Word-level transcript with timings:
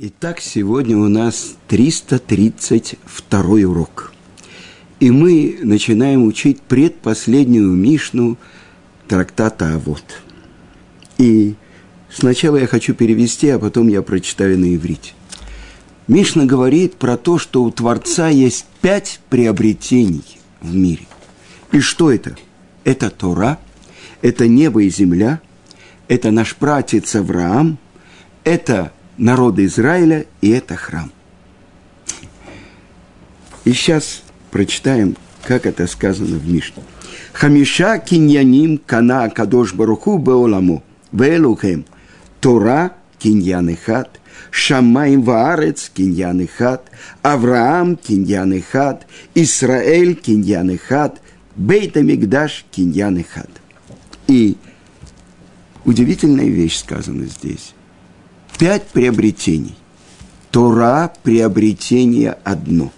Итак, 0.00 0.38
сегодня 0.38 0.96
у 0.96 1.08
нас 1.08 1.56
332 1.66 3.40
урок. 3.66 4.12
И 5.00 5.10
мы 5.10 5.58
начинаем 5.60 6.22
учить 6.22 6.60
предпоследнюю 6.60 7.72
Мишну 7.72 8.38
трактата 9.08 9.74
«Авод». 9.74 10.04
И 11.18 11.56
сначала 12.08 12.58
я 12.58 12.68
хочу 12.68 12.94
перевести, 12.94 13.48
а 13.48 13.58
потом 13.58 13.88
я 13.88 14.02
прочитаю 14.02 14.56
на 14.56 14.72
иврите. 14.72 15.14
Мишна 16.06 16.44
говорит 16.44 16.94
про 16.94 17.16
то, 17.16 17.36
что 17.36 17.64
у 17.64 17.72
Творца 17.72 18.28
есть 18.28 18.66
пять 18.80 19.18
приобретений 19.30 20.38
в 20.60 20.76
мире. 20.76 21.08
И 21.72 21.80
что 21.80 22.12
это? 22.12 22.36
Это 22.84 23.10
Тора, 23.10 23.58
это 24.22 24.46
небо 24.46 24.80
и 24.80 24.90
земля, 24.90 25.40
это 26.06 26.30
наш 26.30 26.54
пратец 26.54 27.16
Авраам, 27.16 27.78
это 28.44 28.92
народа 29.18 29.66
Израиля, 29.66 30.26
и 30.40 30.50
это 30.50 30.76
храм. 30.76 31.12
И 33.64 33.72
сейчас 33.72 34.22
прочитаем, 34.50 35.16
как 35.44 35.66
это 35.66 35.86
сказано 35.86 36.38
в 36.38 36.48
Мишне. 36.48 36.82
Хамиша 37.32 37.98
киньяним 37.98 38.78
кана 38.78 39.28
кадош 39.28 39.74
баруху 39.74 40.18
беоламу, 40.18 40.82
веэлухем, 41.12 41.84
Тора 42.40 42.92
киньян 43.18 43.76
хат, 43.76 44.20
Шамаим 44.50 45.22
ваарец 45.22 45.90
киньян 45.94 46.48
хат, 46.48 46.90
Авраам 47.22 47.96
киньян 47.96 48.62
хат, 48.62 49.06
Исраэль 49.34 50.14
киньян 50.14 50.78
хат, 50.78 51.20
Бейта 51.56 52.02
Мигдаш 52.02 52.64
киньян 52.70 53.22
хат. 53.24 53.50
И 54.28 54.56
удивительная 55.84 56.48
вещь 56.48 56.78
сказана 56.78 57.26
здесь 57.26 57.74
пять 58.58 58.88
приобретений. 58.88 59.76
Тора– 60.50 61.12
приобретение 61.22 62.32
одно. 62.44 62.92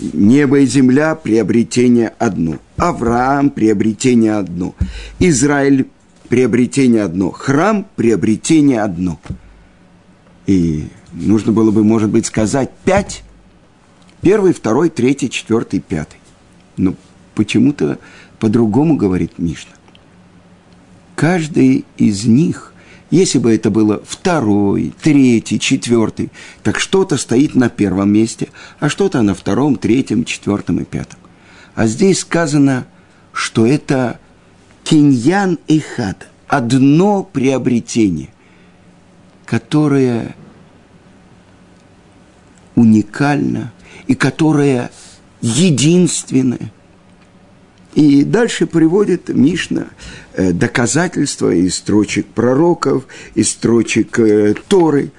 Небо 0.00 0.60
и 0.60 0.66
земля– 0.66 1.14
приобретение 1.16 2.08
одно. 2.18 2.56
Авраам– 2.76 3.50
приобретение 3.50 4.34
одно. 4.34 4.74
Израиль– 5.18 5.88
приобретение 6.28 7.02
одно. 7.02 7.30
Храм– 7.30 7.86
приобретение 7.96 8.82
одно. 8.82 9.20
И 10.46 10.88
нужно 11.12 11.52
было 11.52 11.70
бы, 11.70 11.84
может 11.84 12.10
быть, 12.10 12.26
сказать 12.26 12.70
пять. 12.84 13.22
Первый, 14.20 14.52
второй, 14.52 14.90
третий, 14.90 15.30
четвертый, 15.30 15.80
пятый. 15.80 16.18
Но 16.76 16.94
почему-то 17.34 17.98
по-другому 18.40 18.96
говорит 18.96 19.38
Мишна. 19.38 19.72
Каждый 21.14 21.84
из 21.96 22.24
них 22.24 22.71
если 23.12 23.38
бы 23.38 23.54
это 23.54 23.70
было 23.70 24.02
второй, 24.06 24.94
третий, 25.02 25.60
четвертый, 25.60 26.30
так 26.62 26.80
что-то 26.80 27.18
стоит 27.18 27.54
на 27.54 27.68
первом 27.68 28.10
месте, 28.10 28.48
а 28.80 28.88
что-то 28.88 29.20
на 29.20 29.34
втором, 29.34 29.76
третьем, 29.76 30.24
четвертом 30.24 30.80
и 30.80 30.84
пятом. 30.84 31.18
А 31.74 31.86
здесь 31.86 32.20
сказано, 32.20 32.86
что 33.34 33.66
это 33.66 34.18
киньян 34.82 35.58
и 35.68 35.78
хад, 35.78 36.26
одно 36.48 37.22
приобретение, 37.22 38.30
которое 39.44 40.34
уникально 42.74 43.72
и 44.06 44.14
которое 44.14 44.90
единственное– 45.42 46.72
и 47.94 48.24
дальше 48.24 48.66
приводит 48.66 49.28
Мишна 49.28 49.88
э, 50.32 50.52
доказательства 50.52 51.50
из 51.50 51.76
строчек 51.76 52.26
пророков, 52.26 53.06
из 53.34 53.50
строчек 53.50 54.18
э, 54.18 54.54
Торы, 54.68 55.10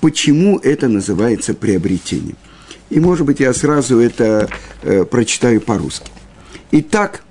почему 0.00 0.58
это 0.58 0.88
называется 0.88 1.54
приобретением. 1.54 2.36
И, 2.90 3.00
может 3.00 3.24
быть, 3.24 3.40
я 3.40 3.54
сразу 3.54 3.98
это 3.98 4.50
э, 4.82 5.04
прочитаю 5.04 5.60
по-русски. 5.60 6.10
Итак, 6.72 7.22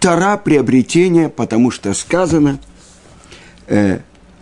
Тара 0.00 0.36
приобретение, 0.36 1.28
потому 1.28 1.70
что 1.70 1.94
сказано, 1.94 2.60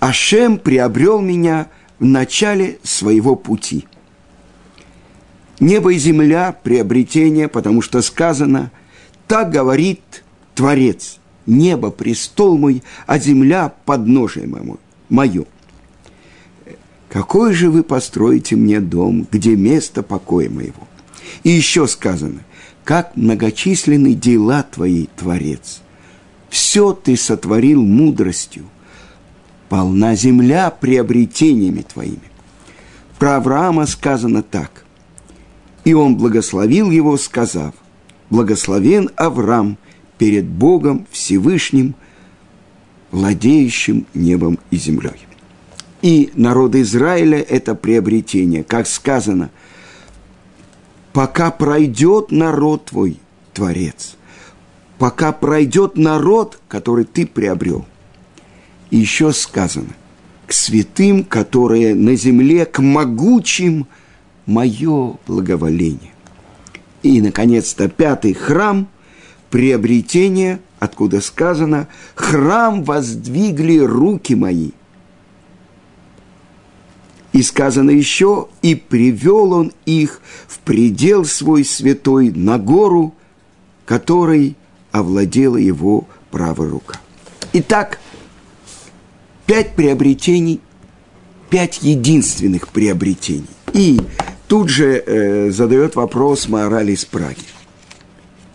Ашем 0.01 0.59
приобрел 0.59 1.21
меня 1.21 1.69
в 2.01 2.05
начале 2.05 2.79
своего 2.83 3.37
пути– 3.37 3.87
Небо 5.63 5.93
и 5.93 5.97
земля– 5.97 6.57
приобретение, 6.65 7.47
потому 7.47 7.83
что 7.83 8.03
сказано, 8.03 8.73
так 9.29 9.53
говорит 9.53 10.25
Творец, 10.57 11.21
небо– 11.47 11.91
престол 11.93 12.59
мой, 12.59 12.83
а 13.07 13.21
земля– 13.21 13.73
подножие 13.85 14.51
мое. 15.09 15.45
Какой 17.09 17.55
же 17.55 17.71
вы 17.71 17.85
построите 17.85 18.57
мне 18.57 18.81
дом, 18.81 19.25
где 19.31 19.55
место 19.55 20.03
покоя 20.03 20.51
моего? 20.51 20.89
И 21.45 21.51
еще 21.51 21.87
сказано, 21.87 22.41
как 22.83 23.17
многочисленны 23.17 24.15
дела 24.15 24.65
твои, 24.65 25.07
Творец. 25.15 25.81
Все 26.51 26.93
ты 26.93 27.17
сотворил 27.17 27.85
мудростью, 27.85 28.65
полна 29.69 30.17
земля 30.17 30.71
приобретениями 30.71 31.83
твоими. 31.83 32.33
Про 33.21 33.37
Авраама 33.37 33.87
сказано 33.87 34.43
так. 34.43 34.82
И 35.85 35.95
он 35.95 36.17
благословил 36.17 36.91
его, 36.91 37.17
сказав, 37.17 37.75
«Благословен 38.31 39.11
Авраам 39.17 39.77
перед 40.17 40.47
Богом 40.47 41.07
Всевышним, 41.11 41.95
владеющим 43.11 44.07
небом 44.15 44.59
и 44.71 44.77
землей». 44.77 45.27
И 46.03 46.31
народ 46.35 46.75
Израиля– 46.77 47.39
это 47.49 47.75
приобретение, 47.75 48.65
как 48.65 48.87
сказано, 48.87 49.51
«Пока 51.13 51.51
пройдет 51.51 52.31
народ 52.31 52.87
твой, 52.87 53.19
Творец, 53.53 54.17
пока 54.99 55.33
пройдет 55.33 55.97
народ, 55.97 56.61
который 56.69 57.05
ты 57.05 57.27
приобрел». 57.27 57.85
И 58.91 58.99
еще 58.99 59.33
сказано, 59.33 59.95
к 60.47 60.53
святым, 60.53 61.25
которые 61.25 61.95
на 61.95 62.15
земле, 62.15 62.67
к 62.67 62.79
могучим– 62.79 63.89
мое 64.47 65.17
благоволение. 65.27 66.13
И, 67.03 67.21
наконец-то, 67.21 67.89
пятый 67.89 68.35
храм– 68.35 68.89
приобретение, 69.53 70.61
откуда 70.81 71.21
сказано 71.21 71.87
«храм 72.15 72.83
воздвигли 72.83 73.79
руки 73.79 74.35
мои». 74.35 74.71
И 77.35 77.43
сказано 77.43 77.91
еще 77.91 78.49
«и 78.63 78.75
привел 78.75 79.53
он 79.53 79.73
их 79.85 80.23
в 80.49 80.59
предел 80.61 81.27
свой 81.27 81.67
святой 81.67 82.31
на 82.31 82.59
гору, 82.59 83.15
которой 83.85 84.57
овладела 84.91 85.59
его 85.59 86.09
правая 86.31 86.71
рука». 86.71 86.99
Итак, 87.53 88.01
пять 89.45 89.77
приобретений, 89.77 90.63
пять 91.51 91.83
единственных 91.83 92.69
приобретений. 92.69 93.51
И 93.75 94.01
тут 94.53 94.69
же 94.69 95.03
э, 95.07 95.51
задает 95.51 95.97
вопрос 95.97 96.47
морали 96.47 96.93
из 96.93 97.07
Праги. 97.07 97.41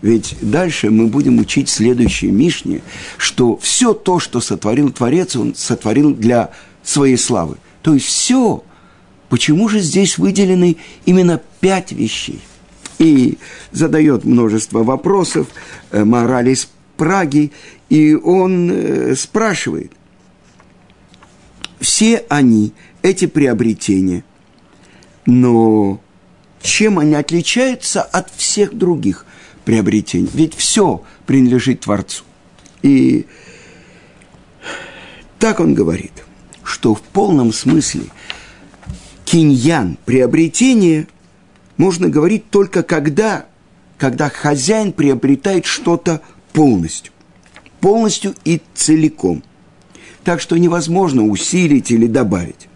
Ведь 0.04 0.36
дальше 0.42 0.92
мы 0.92 1.08
будем 1.08 1.40
учить 1.40 1.70
следующее 1.70 2.30
Мишне, 2.30 2.82
что 3.18 3.58
все 3.58 3.96
то, 3.96 4.20
что 4.20 4.40
сотворил 4.40 4.92
Творец, 4.92 5.36
он 5.36 5.56
сотворил 5.56 6.14
для 6.14 6.52
своей 6.84 7.18
славы. 7.18 7.58
То 7.82 7.96
есть 7.96 8.06
все. 8.06 8.64
Почему 9.30 9.68
же 9.70 9.80
здесь 9.80 10.20
выделены 10.20 10.78
именно 11.08 11.42
пять 11.62 11.92
вещей? 11.94 12.42
И 13.00 13.40
задает 13.72 14.24
множество 14.24 14.84
вопросов 14.84 15.48
э, 15.90 16.04
морали 16.04 16.52
из 16.52 16.70
Праги, 16.96 17.52
и 17.90 18.14
он 18.14 18.70
э, 18.72 19.16
спрашивает, 19.16 19.92
все 21.80 22.24
они, 22.30 22.72
эти 23.02 23.26
приобретения– 23.26 24.24
но 25.28 26.02
чем 26.62 26.98
они 26.98 27.14
отличаются 27.14 28.02
от 28.02 28.32
всех 28.32 28.74
других 28.74 29.26
приобретений? 29.66 30.30
Ведь 30.34 30.56
все 30.56 31.04
принадлежит 31.28 31.82
Творцу. 31.82 32.24
И 32.82 33.28
так 35.38 35.60
он 35.60 35.76
говорит, 35.76 36.24
что 36.64 36.96
в 36.96 37.02
полном 37.02 37.52
смысле 37.52 38.04
киньян, 39.26 39.98
приобретение, 40.06 41.08
можно 41.76 42.08
говорить 42.08 42.50
только 42.50 42.82
когда, 42.82 43.48
когда 43.98 44.30
хозяин 44.30 44.94
приобретает 44.94 45.66
что-то 45.66 46.22
полностью. 46.54 47.12
Полностью 47.82 48.34
и 48.46 48.62
целиком. 48.74 49.44
Так 50.24 50.40
что 50.40 50.58
невозможно 50.58 51.26
усилить 51.26 51.92
или 51.92 52.08
добавить. 52.08 52.70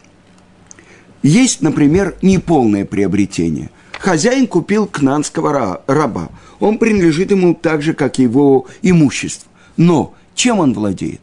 Есть, 1.23 1.61
например, 1.61 2.15
неполное 2.21 2.85
приобретение. 2.85 3.69
Хозяин 3.99 4.47
купил 4.47 4.87
кнанского 4.87 5.83
раба. 5.85 6.29
Он 6.59 6.77
принадлежит 6.77 7.31
ему 7.31 7.53
так 7.53 7.81
же, 7.81 7.93
как 7.93 8.17
его 8.17 8.65
имущество. 8.81 9.49
Но 9.77 10.13
чем 10.33 10.59
он 10.59 10.73
владеет? 10.73 11.21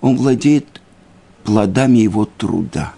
Он 0.00 0.16
владеет 0.16 0.80
плодами 1.44 1.98
его 1.98 2.24
труда. 2.24 2.94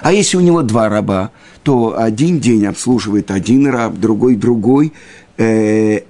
А 0.00 0.12
если 0.12 0.36
у 0.36 0.40
него 0.40 0.62
два 0.62 0.88
раба, 0.88 1.30
то 1.62 1.98
один 1.98 2.40
день 2.40 2.66
обслуживает 2.66 3.30
один 3.30 3.66
раб, 3.66 3.94
другой 3.94 4.36
другой. 4.36 4.92
Э, 5.38 6.00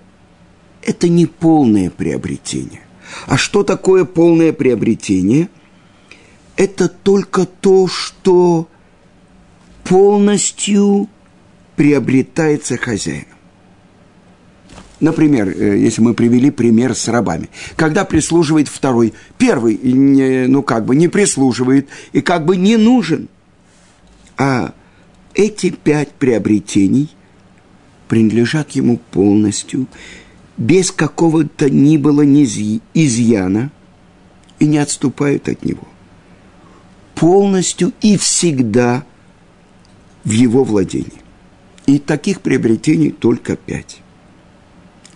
это 0.82 1.08
не 1.08 1.26
полное 1.26 1.90
приобретение. 1.90 2.80
А 3.26 3.36
что 3.36 3.62
такое 3.62 4.04
полное 4.04 4.52
приобретение? 4.52 5.48
Это 6.56 6.88
только 6.88 7.46
то, 7.46 7.86
что 7.86 8.68
полностью 9.88 11.08
приобретается 11.74 12.76
хозяином. 12.76 13.26
Например, 15.00 15.48
э, 15.48 15.78
если 15.78 16.02
мы 16.02 16.12
привели 16.12 16.50
пример 16.50 16.94
с 16.94 17.08
рабами. 17.08 17.48
Когда 17.76 18.04
прислуживает 18.04 18.68
второй, 18.68 19.14
первый, 19.38 19.78
ну 19.78 20.62
как 20.62 20.84
бы 20.84 20.94
не 20.96 21.08
прислуживает 21.08 21.88
и 22.12 22.20
как 22.20 22.44
бы 22.44 22.56
не 22.56 22.76
нужен. 22.76 23.28
А 24.36 24.74
эти 25.34 25.70
пять 25.70 26.10
приобретений 26.12 27.10
принадлежат 28.08 28.72
ему 28.72 28.98
полностью, 29.10 29.86
без 30.56 30.90
какого-то 30.90 31.70
ни 31.70 31.96
было 31.96 32.22
ни 32.22 32.80
изъяна, 32.94 33.70
и 34.58 34.66
не 34.66 34.78
отступают 34.78 35.48
от 35.48 35.64
него. 35.64 35.86
Полностью 37.14 37.92
и 38.00 38.16
всегда 38.16 39.04
в 40.24 40.30
его 40.30 40.64
владении. 40.64 41.22
И 41.86 41.98
таких 41.98 42.40
приобретений 42.40 43.10
только 43.10 43.56
пять. 43.56 44.00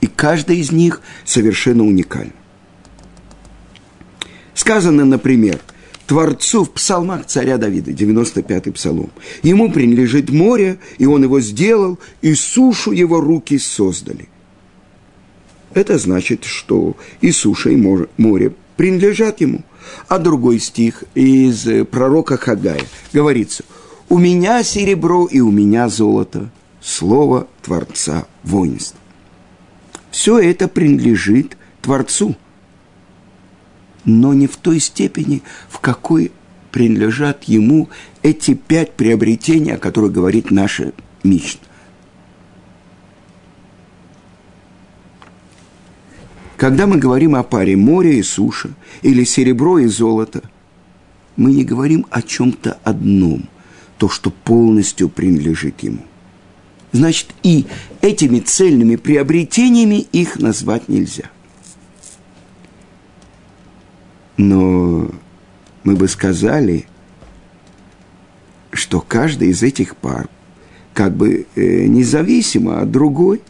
И 0.00 0.06
каждая 0.06 0.56
из 0.56 0.72
них 0.72 1.00
совершенно 1.25 1.84
уникальна. 1.84 2.32
Сказано, 4.54 5.04
например, 5.04 5.60
Творцу 6.06 6.64
в 6.64 6.72
псалмах 6.72 7.26
царя 7.26 7.56
Давида, 7.56 7.93
95-й 7.93 8.72
псалом. 8.72 9.10
Ему 9.43 9.70
принадлежит 9.70 10.31
море, 10.31 10.78
и 10.99 11.06
он 11.06 11.22
его 11.22 11.40
сделал, 11.40 11.98
и 12.20 12.34
сушу 12.34 12.93
его 12.93 13.20
руки 13.20 13.58
создали. 13.58 14.28
Это 15.75 15.98
значит, 15.98 16.44
что 16.44 16.96
и 17.20 17.32
суша, 17.32 17.70
и 17.70 17.76
море 17.76 18.52
принадлежат 18.76 19.40
ему. 19.40 19.62
А 20.08 20.19
другой 20.19 20.58
стих 20.58 21.05
из 21.14 21.66
пророка 21.87 22.37
Хагая 22.37 22.82
говорится, 23.12 23.64
«У 24.12 24.18
меня 24.18 24.62
серебро 24.62 25.24
и 25.24 25.40
у 25.40 25.50
меня 25.50 25.88
золото, 25.88 26.50
слово 26.82 27.48
Творца 27.62 28.26
воинств». 28.42 28.94
Все 30.10 30.38
это 30.38 30.68
принадлежит 30.68 31.56
Творцу, 31.80 32.36
но 34.04 34.34
не 34.34 34.46
в 34.46 34.58
той 34.58 34.80
степени, 34.80 35.42
в 35.70 35.78
какой 35.78 36.30
принадлежат 36.72 37.44
ему 37.44 37.88
эти 38.22 38.52
пять 38.52 38.92
приобретений, 38.92 39.76
о 39.76 39.78
которых 39.78 40.12
говорит 40.12 40.50
наша 40.50 40.92
Мишна. 41.22 41.62
Когда 46.58 46.86
мы 46.86 46.98
говорим 46.98 47.34
о 47.34 47.42
паре 47.42 47.78
море 47.78 48.18
и 48.18 48.22
суша, 48.22 48.68
или 49.00 49.24
серебро 49.24 49.78
и 49.78 49.86
золото, 49.86 50.42
мы 51.36 51.54
не 51.54 51.64
говорим 51.64 52.04
о 52.10 52.20
чем-то 52.20 52.78
одном, 52.84 53.48
то, 54.02 54.08
что 54.08 54.32
полностью 54.32 55.08
принадлежит 55.08 55.84
ему. 55.84 56.02
Значит, 56.90 57.28
и 57.44 57.66
этими 58.00 58.40
цельными 58.40 58.96
приобретениями 58.96 60.08
их 60.10 60.40
назвать 60.40 60.88
нельзя. 60.88 61.31
Но 64.37 65.08
мы 65.84 65.94
бы 65.94 66.08
сказали, 66.08 66.87
что 68.72 69.00
каждый 69.00 69.50
из 69.50 69.62
этих 69.62 69.94
пар 69.94 70.28
как 70.94 71.16
бы 71.16 71.46
э, 71.55 71.87
независимо 71.87 72.81
от 72.81 72.90
другой, 72.90 73.40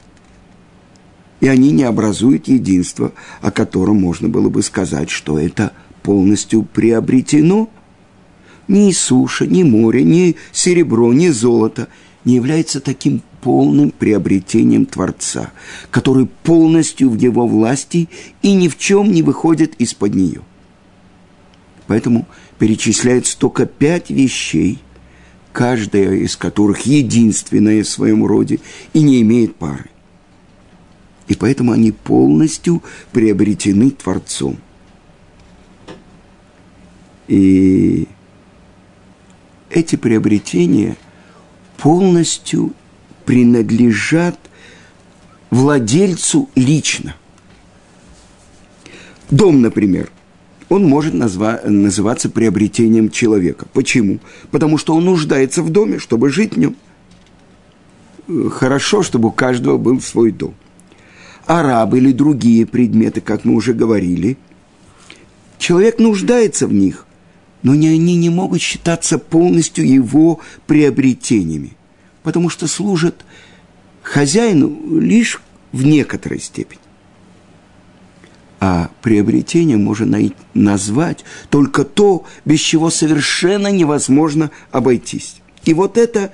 и 1.40 1.48
они 1.48 1.70
не 1.70 1.84
образуют 1.84 2.46
единство, 2.48 3.14
о 3.40 3.50
котором 3.50 4.02
можно 4.02 4.28
было 4.28 4.50
бы 4.50 4.62
сказать, 4.62 5.08
что 5.08 5.38
это 5.38 5.72
полностью 6.02 6.62
приобретено. 6.62 7.70
Ни 8.68 8.92
суша, 8.92 9.46
ни 9.46 9.62
море, 9.62 10.04
ни 10.04 10.36
серебро, 10.52 11.12
ни 11.12 11.28
золото 11.28 11.88
не 12.24 12.36
является 12.36 12.80
таким 12.80 13.22
полным 13.40 13.90
приобретением 13.90 14.86
Творца, 14.86 15.52
который 15.90 16.26
полностью 16.26 17.10
в 17.10 17.18
его 17.18 17.46
власти 17.46 18.08
и 18.42 18.54
ни 18.54 18.68
в 18.68 18.78
чем 18.78 19.10
не 19.10 19.22
выходит 19.22 19.74
из-под 19.80 20.14
нее. 20.14 20.42
Поэтому 21.88 22.26
перечисляется 22.58 23.36
только 23.36 23.66
пять 23.66 24.10
вещей, 24.10 24.78
каждая 25.52 26.14
из 26.14 26.36
которых 26.36 26.82
единственная 26.82 27.82
в 27.82 27.88
своем 27.88 28.24
роде 28.24 28.60
и 28.92 29.02
не 29.02 29.20
имеет 29.22 29.56
пары. 29.56 29.90
И 31.26 31.34
поэтому 31.34 31.72
они 31.72 31.90
полностью 31.90 32.82
приобретены 33.10 33.90
Творцом. 33.90 34.58
И 37.26 38.06
эти 39.72 39.96
приобретения 39.96 40.96
полностью 41.78 42.72
принадлежат 43.24 44.38
владельцу 45.50 46.48
лично. 46.54 47.16
Дом, 49.30 49.62
например, 49.62 50.10
он 50.68 50.84
может 50.84 51.14
назва, 51.14 51.60
называться 51.64 52.30
приобретением 52.30 53.10
человека. 53.10 53.66
Почему? 53.72 54.20
Потому 54.50 54.78
что 54.78 54.94
он 54.94 55.04
нуждается 55.04 55.62
в 55.62 55.70
доме, 55.70 55.98
чтобы 55.98 56.30
жить 56.30 56.54
в 56.54 56.58
нем. 56.58 56.76
Хорошо, 58.50 59.02
чтобы 59.02 59.28
у 59.28 59.32
каждого 59.32 59.78
был 59.78 60.00
свой 60.00 60.32
дом. 60.32 60.54
Арабы 61.46 61.98
или 61.98 62.12
другие 62.12 62.66
предметы, 62.66 63.20
как 63.20 63.44
мы 63.44 63.54
уже 63.54 63.74
говорили, 63.74 64.38
человек 65.58 65.98
нуждается 65.98 66.66
в 66.66 66.72
них, 66.72 67.06
но 67.62 67.72
они 67.72 68.16
не 68.16 68.30
могут 68.30 68.60
считаться 68.60 69.18
полностью 69.18 69.86
его 69.86 70.40
приобретениями 70.66 71.76
потому 72.22 72.48
что 72.48 72.66
служат 72.66 73.24
хозяину 74.02 74.98
лишь 74.98 75.40
в 75.72 75.84
некоторой 75.84 76.40
степени. 76.40 76.80
А 78.60 78.90
приобретение 79.00 79.76
можно 79.76 80.18
назвать 80.54 81.24
только 81.50 81.84
то, 81.84 82.24
без 82.44 82.60
чего 82.60 82.90
совершенно 82.90 83.68
невозможно 83.68 84.50
обойтись. 84.70 85.36
И 85.64 85.74
вот 85.74 85.98
это 85.98 86.30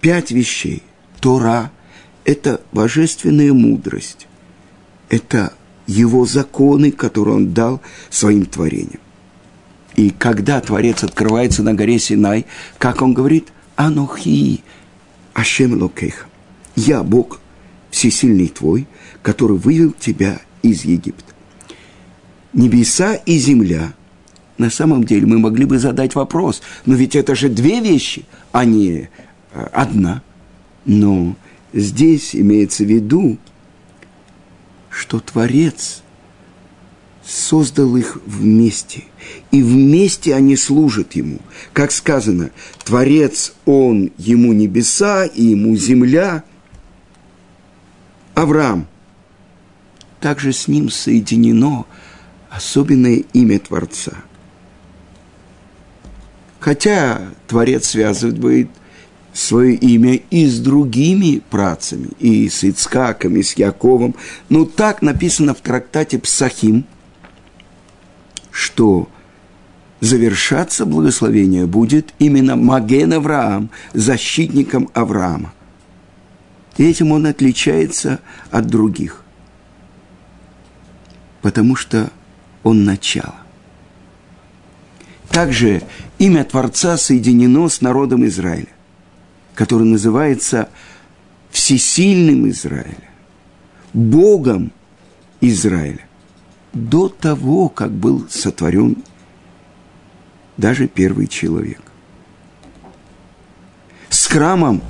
пять 0.00 0.30
вещей. 0.30 0.82
Тора– 1.20 1.70
это 2.24 2.62
божественная 2.72 3.52
мудрость. 3.52 4.26
Это 5.10 5.52
его 5.86 6.24
законы, 6.24 6.92
которые 6.92 7.36
он 7.36 7.52
дал 7.52 7.82
своим 8.08 8.46
творениям. 8.46 9.03
И 9.96 10.10
когда 10.10 10.60
Творец 10.60 11.04
открывается 11.04 11.62
на 11.62 11.74
горе 11.74 11.98
Синай, 11.98 12.46
как 12.78 13.02
он 13.02 13.14
говорит, 13.14 13.48
«Анухи», 13.76 14.62
Ашем 15.34 15.80
Локеха. 15.80 16.26
Я 16.76 17.02
Бог, 17.02 17.40
всесильный 17.90 18.48
твой, 18.48 18.86
который 19.22 19.56
вывел 19.56 19.92
тебя 19.92 20.40
из 20.62 20.84
Египта. 20.84 21.34
Небеса 22.52 23.14
и 23.14 23.36
земля. 23.36 23.92
На 24.58 24.70
самом 24.70 25.02
деле 25.02 25.26
мы 25.26 25.40
могли 25.40 25.64
бы 25.64 25.78
задать 25.78 26.14
вопрос, 26.14 26.62
но 26.86 26.94
ведь 26.94 27.16
это 27.16 27.34
же 27.34 27.48
две 27.48 27.80
вещи, 27.80 28.24
а 28.52 28.64
не 28.64 29.08
э, 29.52 29.66
одна. 29.72 30.22
Но 30.84 31.34
здесь 31.72 32.36
имеется 32.36 32.84
в 32.84 32.88
виду, 32.88 33.38
что 34.88 35.18
Творец 35.18 36.03
создал 37.26 37.96
их 37.96 38.18
вместе, 38.26 39.04
и 39.50 39.62
вместе 39.62 40.34
они 40.34 40.56
служат 40.56 41.14
Ему. 41.14 41.38
Как 41.72 41.90
сказано, 41.90 42.50
Творец 42.84 43.54
Он, 43.64 44.12
Ему 44.18 44.52
небеса, 44.52 45.24
и 45.24 45.44
Ему 45.44 45.76
земля. 45.76 46.44
Авраам. 48.34 48.86
Также 50.20 50.52
с 50.52 50.68
ним 50.68 50.90
соединено 50.90 51.86
особенное 52.50 53.24
имя 53.32 53.58
Творца. 53.58 54.12
Хотя 56.60 57.28
Творец 57.46 57.90
связывает 57.90 58.68
свое 59.32 59.74
имя 59.74 60.14
и 60.14 60.46
с 60.46 60.60
другими 60.60 61.42
працами, 61.50 62.08
и 62.18 62.48
с 62.48 62.64
Ицкаком, 62.64 63.36
и 63.36 63.42
с 63.42 63.54
Яковом. 63.54 64.14
Но 64.48 64.64
так 64.64 65.02
написано 65.02 65.54
в 65.54 65.60
трактате 65.60 66.18
Псахим– 66.18 66.84
что 68.54 69.08
завершаться 70.00 70.86
благословение 70.86 71.66
будет 71.66 72.14
именно 72.20 72.54
Маген 72.54 73.12
Авраам, 73.14 73.68
защитником 73.94 74.88
Авраама. 74.94 75.52
И 76.76 76.84
этим 76.88 77.10
он 77.10 77.26
отличается 77.26 78.20
от 78.52 78.68
других, 78.68 79.24
потому 81.42 81.74
что 81.74 82.12
он 82.62 82.84
начало. 82.84 83.34
Также 85.30 85.82
имя 86.18 86.44
Творца 86.44 86.96
соединено 86.96 87.68
с 87.68 87.80
народом 87.80 88.24
Израиля, 88.24 88.68
который 89.56 89.86
называется 89.86 90.68
Всесильным 91.50 92.48
Израиля, 92.50 93.10
Богом 93.92 94.70
Израиля, 95.40 96.06
до 96.74 97.08
того, 97.08 97.68
как 97.68 97.92
был 97.92 98.26
сотворен 98.28 98.96
даже 100.56 100.86
первый 100.86 101.26
человек. 101.26 101.80
С 104.08 104.26
храмом 104.26 104.82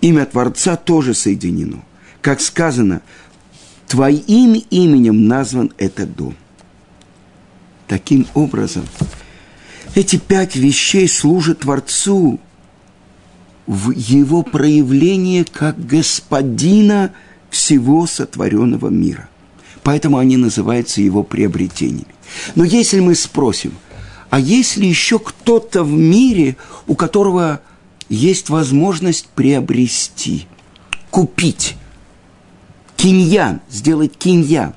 имя 0.00 0.26
Творца 0.26 0.76
тоже 0.76 1.14
соединено. 1.14 1.84
Как 2.20 2.40
сказано, 2.40 3.02
твоим 3.86 4.54
именем 4.70 5.26
назван 5.26 5.72
этот 5.78 6.14
дом. 6.16 6.36
Таким 7.86 8.26
образом, 8.34 8.84
эти 9.94 10.16
пять 10.16 10.56
вещей 10.56 11.08
служат 11.08 11.60
Творцу 11.60 12.40
в 13.66 13.90
его 13.90 14.42
проявлении 14.42 15.42
как 15.42 15.84
господина 15.84 17.12
всего 17.50 18.06
сотворенного 18.06 18.88
мира. 18.88 19.28
Поэтому 19.82 20.18
они 20.18 20.36
называются 20.36 21.00
его 21.00 21.22
приобретениями. 21.22 22.14
Но 22.54 22.64
если 22.64 23.00
мы 23.00 23.14
спросим, 23.14 23.74
а 24.30 24.38
есть 24.38 24.76
ли 24.76 24.88
еще 24.88 25.18
кто-то 25.18 25.82
в 25.84 25.90
мире, 25.90 26.56
у 26.86 26.94
которого 26.94 27.60
есть 28.08 28.48
возможность 28.48 29.28
приобрести, 29.34 30.46
купить, 31.10 31.76
киньян, 32.96 33.60
сделать 33.68 34.16
киньян, 34.16 34.74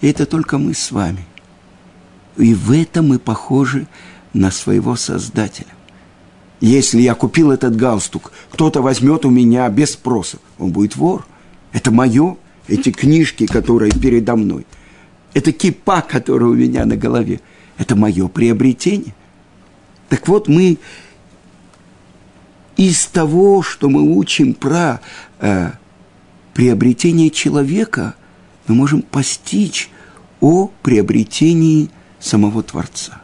это 0.00 0.26
только 0.26 0.58
мы 0.58 0.74
с 0.74 0.90
вами– 0.90 1.26
и 2.36 2.54
в 2.54 2.72
этом 2.72 3.08
мы 3.08 3.18
похожи 3.18 3.86
на 4.32 4.50
своего 4.50 4.96
Создателя. 4.96 5.68
Если 6.60 7.00
я 7.00 7.14
купил 7.14 7.50
этот 7.50 7.76
галстук, 7.76 8.32
кто-то 8.50 8.80
возьмет 8.80 9.24
у 9.24 9.30
меня 9.30 9.68
без 9.68 9.92
спроса, 9.92 10.38
он 10.58 10.70
будет 10.70 10.96
вор. 10.96 11.26
Это 11.72 11.90
мое, 11.90 12.36
эти 12.68 12.90
книжки, 12.90 13.46
которые 13.46 13.92
передо 13.92 14.36
мной. 14.36 14.66
Это 15.32 15.52
кипа, 15.52 16.00
которая 16.00 16.50
у 16.50 16.54
меня 16.54 16.84
на 16.84 16.96
голове. 16.96 17.40
Это 17.76 17.96
мое 17.96 18.28
приобретение. 18.28 19.14
Так 20.08 20.28
вот, 20.28 20.48
мы 20.48 20.78
из 22.76 23.06
того, 23.06 23.62
что 23.62 23.88
мы 23.88 24.02
учим 24.16 24.54
про 24.54 25.00
э, 25.40 25.70
приобретение 26.54 27.30
человека, 27.30 28.14
мы 28.66 28.74
можем 28.74 29.02
постичь 29.02 29.90
о 30.40 30.70
приобретении 30.82 31.90
самого 32.20 32.62
Творца. 32.62 33.20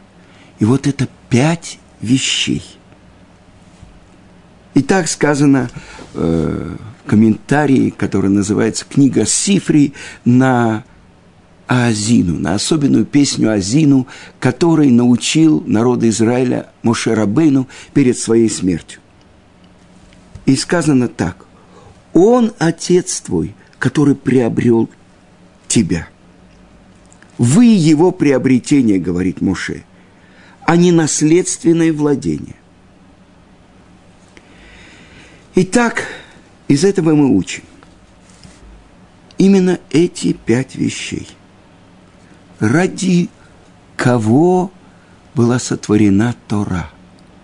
И 0.59 0.65
вот 0.65 0.87
это 0.87 1.07
пять 1.29 1.79
вещей. 2.01 2.63
И 4.73 4.81
так 4.81 5.07
сказано 5.07 5.69
э, 6.13 6.75
в 7.03 7.09
комментарии, 7.09 7.89
который 7.89 8.29
называется 8.29 8.85
«Книга 8.89 9.25
Сифри» 9.25 9.93
на 10.23 10.83
Азину, 11.67 12.39
на 12.39 12.55
особенную 12.55 13.05
песню 13.05 13.51
Азину, 13.51 14.07
который 14.39 14.89
научил 14.89 15.63
народа 15.65 16.09
Израиля 16.09 16.69
Моше 16.83 17.13
Рабейну 17.13 17.67
перед 17.93 18.17
своей 18.17 18.49
смертью. 18.49 18.99
И 20.45 20.55
сказано 20.55 21.07
так. 21.07 21.45
«Он, 22.13 22.51
Отец 22.59 23.21
твой, 23.21 23.55
который 23.79 24.15
приобрел 24.15 24.89
тебя». 25.67 26.07
Вы 27.37 27.65
его 27.65 28.11
приобретение, 28.11 28.99
говорит 28.99 29.41
Моше, 29.41 29.83
а 30.67 30.77
не 30.77 30.91
наследственное 30.91 31.91
владение. 31.91 32.55
Итак, 35.55 36.07
из 36.67 36.83
этого 36.83 37.13
мы 37.13 37.35
учим. 37.35 37.63
Именно 39.37 39.79
эти 39.89 40.33
пять 40.33 40.75
вещей. 40.75 41.27
Ради 42.59 43.29
кого 43.95 44.71
была 45.33 45.59
сотворена 45.59 46.35
Тора? 46.47 46.89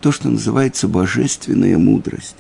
То, 0.01 0.11
что 0.11 0.29
называется 0.29 0.87
божественная 0.87 1.77
мудрость. 1.77 2.35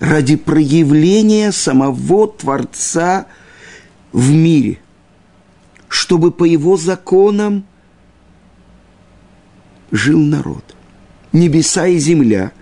Ради 0.00 0.36
проявления 0.36 1.52
самого 1.52 2.28
Творца 2.28 3.26
в 4.12 4.30
мире– 4.30 4.78
чтобы 5.92 6.32
по 6.32 6.44
его 6.44 6.78
законам 6.78 7.66
жил 9.90 10.18
народ. 10.18 10.74
Небеса 11.34 11.86
и 11.86 11.98
земля 11.98 12.52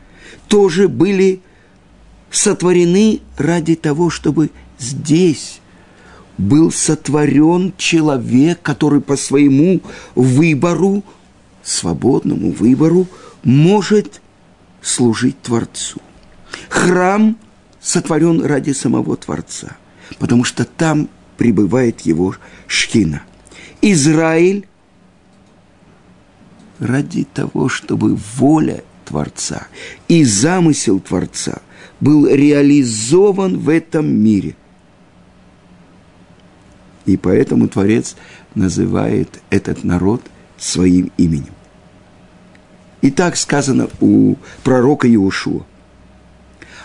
тоже 0.48 0.88
были 0.88 1.40
сотворены 2.30 3.20
ради 3.36 3.74
того, 3.74 4.10
чтобы 4.10 4.50
здесь 4.78 5.60
был 6.38 6.72
сотворен 6.72 7.74
человек, 7.76 8.62
который 8.62 9.00
по 9.00 9.16
своему 9.16 9.80
выбору, 10.14 11.04
свободному 11.62 12.50
выбору, 12.52 13.06
может 13.42 14.22
служить 14.80 15.40
Творцу. 15.42 16.00
Храм 16.68 17.36
сотворен 17.80 18.44
ради 18.44 18.70
самого 18.70 19.16
Творца, 19.16 19.76
потому 20.18 20.44
что 20.44 20.64
там 20.64 21.08
пребывает 21.36 22.00
его 22.02 22.34
шхина. 22.66 23.22
Израиль 23.82 24.66
ради 26.78 27.24
того, 27.24 27.68
чтобы 27.68 28.16
воля 28.36 28.82
Творца 29.04 29.66
и 30.08 30.24
замысел 30.24 31.00
Творца 31.00 31.60
был 32.00 32.26
реализован 32.26 33.58
в 33.58 33.68
этом 33.68 34.06
мире. 34.06 34.56
И 37.06 37.16
поэтому 37.16 37.68
Творец 37.68 38.16
называет 38.54 39.40
этот 39.50 39.84
народ 39.84 40.22
своим 40.58 41.10
именем. 41.16 41.54
И 43.00 43.10
так 43.10 43.36
сказано 43.36 43.88
у 44.00 44.36
пророка 44.62 45.08
Иошуа. 45.08 45.64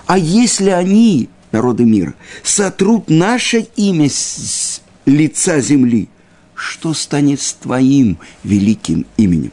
А 0.05 0.17
если 0.17 0.69
они 0.69 1.29
народы 1.51 1.84
мира, 1.84 2.13
сотрут 2.43 3.10
наше 3.10 3.67
имя 3.75 4.10
с 4.10 4.81
лица 5.05 5.60
земли, 5.60 6.10
что 6.53 6.93
станет 6.93 7.41
с 7.41 7.53
твоим 7.53 8.17
великим 8.43 9.05
именем? 9.17 9.51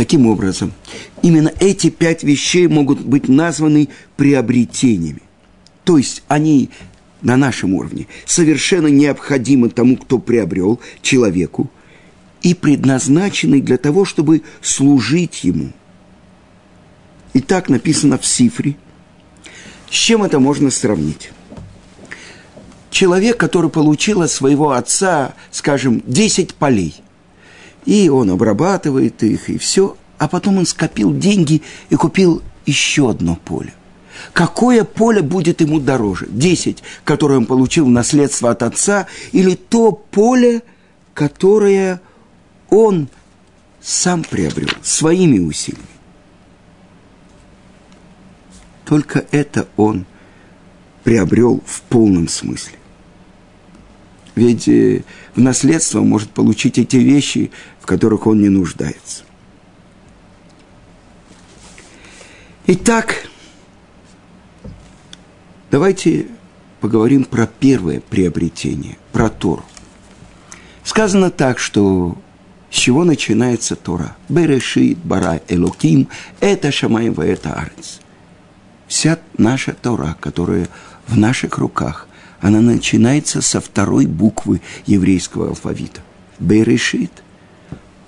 Таким 0.00 0.28
образом, 0.28 0.72
именно 1.20 1.52
эти 1.60 1.90
пять 1.90 2.22
вещей 2.22 2.66
могут 2.68 3.02
быть 3.02 3.28
названы 3.28 3.90
приобретениями. 4.16 5.20
То 5.84 5.98
есть 5.98 6.22
они 6.26 6.70
на 7.20 7.36
нашем 7.36 7.74
уровне 7.74 8.06
совершенно 8.24 8.86
необходимы 8.86 9.68
тому, 9.68 9.98
кто 9.98 10.18
приобрел 10.18 10.80
человеку, 11.02 11.70
и 12.40 12.54
предназначены 12.54 13.60
для 13.60 13.76
того, 13.76 14.06
чтобы 14.06 14.40
служить 14.62 15.44
ему. 15.44 15.70
И 17.34 17.40
так 17.40 17.68
написано 17.68 18.16
в 18.16 18.24
Сифре– 18.24 18.76
с 19.90 19.94
чем 19.94 20.22
это 20.22 20.38
можно 20.38 20.70
сравнить? 20.70 21.30
Человек, 22.90 23.36
который 23.36 23.68
получил 23.68 24.22
от 24.22 24.30
своего 24.30 24.70
отца, 24.70 25.34
скажем, 25.50 26.02
10 26.06 26.54
полей, 26.54 27.02
и 27.86 28.08
он 28.08 28.30
обрабатывает 28.30 29.22
их, 29.22 29.48
и 29.48 29.58
все, 29.58 29.96
а 30.18 30.28
потом 30.28 30.58
он 30.58 30.66
скопил 30.66 31.16
деньги 31.16 31.62
и 31.88 31.96
купил 31.96 32.42
еще 32.66 33.10
одно 33.10 33.36
поле. 33.36 33.72
Какое 34.32 34.84
поле 34.84 35.22
будет 35.22 35.60
ему 35.60 35.80
дороже? 35.80 36.26
10, 36.28 36.82
которое 37.04 37.38
он 37.38 37.46
получил 37.46 37.86
в 37.86 37.90
наследство 37.90 38.50
от 38.50 38.62
отца, 38.62 39.06
или 39.32 39.54
то 39.54 39.92
поле, 39.92 40.62
которое 41.14 42.00
он 42.68 43.08
сам 43.80 44.22
приобрел 44.24 44.70
своими 44.82 45.38
усилиями? 45.38 45.86
Только 48.84 49.24
это 49.30 49.68
он 49.76 50.04
приобрел 51.04 51.62
в 51.64 51.82
полном 51.82 52.28
смысле. 52.28 52.74
Ведь 54.34 54.68
э, 54.68 55.04
в 55.34 55.40
наследство 55.40 56.00
может 56.00 56.30
получить 56.30 56.78
эти 56.78 56.96
вещи, 56.96 57.50
в 57.80 57.86
которых 57.86 58.26
он 58.26 58.40
не 58.40 58.48
нуждается. 58.48 59.24
Итак, 62.66 63.26
давайте 65.70 66.28
поговорим 66.80 67.24
про 67.24 67.46
первое 67.46 68.00
приобретение, 68.00 68.96
про 69.12 69.28
Тору. 69.28 69.64
Сказано 70.84 71.30
так, 71.30 71.58
что 71.58 72.16
с 72.70 72.74
чего 72.74 73.04
начинается 73.04 73.76
Тора? 73.76 74.16
Берешит, 74.28 74.98
Бара, 74.98 75.40
Элоким, 75.48 76.08
это 76.40 76.70
Шамаева, 76.70 77.22
это 77.22 77.54
Арец 77.54 78.00
вся 78.90 79.20
наша 79.38 79.72
Тора, 79.72 80.16
которая 80.20 80.68
в 81.06 81.16
наших 81.16 81.56
руках, 81.58 82.08
она 82.40 82.60
начинается 82.60 83.42
со 83.42 83.60
второй 83.60 84.06
буквы 84.06 84.60
еврейского 84.86 85.48
алфавита. 85.48 86.00
Берешит. 86.38 87.12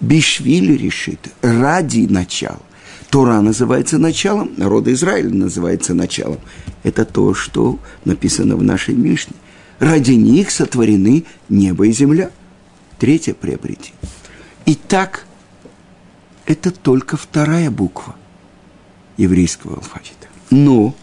Бишвили 0.01 0.73
решит, 0.73 1.21
ради 1.43 2.07
начала. 2.09 2.61
Тора 3.11 3.41
называется 3.41 3.99
началом, 3.99 4.51
народ 4.57 4.89
Израиля 4.89 5.31
называется 5.31 5.95
началом. 5.95 6.39
Это 6.83 7.05
то, 7.05 7.35
что 7.35 7.79
написано 8.05 8.57
в 8.57 8.63
нашей 8.63 8.95
Мишне. 8.95 9.37
Ради 9.79 10.13
них 10.13 10.51
сотворены 10.51 11.25
небо 11.49 11.87
и 11.87 11.93
земля. 11.93 12.31
Третье 12.99 13.35
приобретение. 13.35 13.99
Итак, 14.67 15.27
это 16.47 16.71
только 16.71 17.17
вторая 17.17 17.71
буква 17.71 18.17
еврейского 19.17 19.77
алфавита. 19.77 20.29
Но 20.51 20.95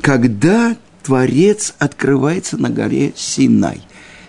когда 0.00 0.76
Творец 1.02 1.74
открывается 1.78 2.56
на 2.56 2.70
горе 2.70 3.12
Синай, 3.16 3.80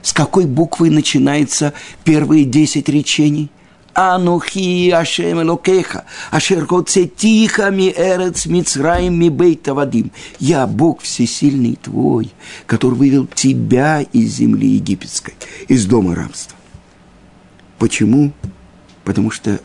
с 0.01 0.13
какой 0.13 0.46
буквы 0.46 0.89
начинаются 0.89 1.74
первые 2.03 2.46
десять 2.46 2.89
речений– 2.89 3.50
Анухи 3.94 4.89
Ашем 4.89 5.42
Элокеха, 5.42 6.06
Ашер 6.32 6.65
Хоцетиха 6.65 7.70
ми 7.70 7.94
Эрец 7.96 8.48
Мицраим 8.48 9.20
ми 9.20 9.30
Бейта 9.30 9.74
Вадим. 9.74 10.12
Я 10.39 10.65
Бог 10.65 11.01
всесильный 11.01 11.75
твой, 11.75 12.32
который 12.65 12.96
вывел 12.96 13.27
тебя 13.27 14.01
из 14.01 14.36
земли 14.36 14.68
египетской, 14.68 15.36
из 15.68 15.86
дома 15.86 16.15
рабства. 16.15 16.58
Почему? 17.77 18.32
Потому 19.03 19.30
что 19.30 19.60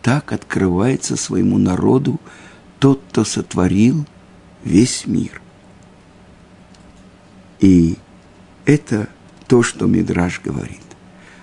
так 0.00 0.32
открывается 0.32 1.16
своему 1.16 1.58
народу 1.58 2.20
тот, 2.78 3.02
кто 3.10 3.24
сотворил 3.24 4.06
весь 4.64 5.06
мир. 5.06 5.41
И 7.62 7.96
это 8.66 9.08
то, 9.48 9.62
что 9.62 9.86
Мидраш 9.86 10.42
говорит 10.44 10.82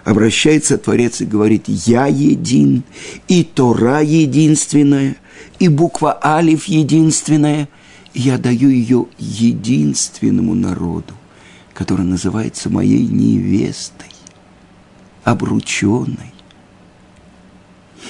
обращается 0.10 0.78
Творец 0.78 1.22
и 1.22 1.26
говорит, 1.26 1.66
«Я 1.68 2.08
един, 2.08 2.84
и 3.28 3.44
Тора 3.44 4.02
единственная, 4.02 5.16
и 5.60 5.68
буква 5.68 6.20
Алиф 6.24 6.66
единственная, 6.66 7.70
я 8.14 8.40
даю 8.40 8.70
ее 8.70 9.06
единственному 9.20 10.56
народу, 10.56 11.14
который 11.74 12.06
называется 12.06 12.72
моей 12.72 13.06
невестой, 13.06 14.10
обрученной». 15.24 16.34